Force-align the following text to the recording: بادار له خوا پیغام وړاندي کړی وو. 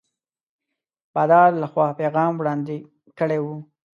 بادار 1.13 1.51
له 1.61 1.67
خوا 1.71 1.87
پیغام 1.99 2.31
وړاندي 2.37 2.77
کړی 3.19 3.39
وو. 3.41 3.55